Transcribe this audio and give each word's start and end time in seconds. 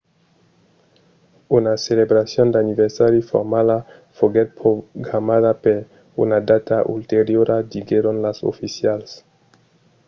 una 1.57 1.73
celebracion 1.87 2.47
d'anniversari 2.53 3.21
formala 3.31 3.77
foguèt 4.17 4.49
programada 4.61 5.51
per 5.63 5.77
una 6.23 6.39
data 6.51 6.77
ulteriora 6.95 7.55
diguèron 7.73 8.15
los 8.25 8.39
oficials 8.51 9.09